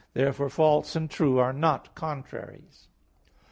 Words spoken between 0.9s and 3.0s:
and true are not contraries.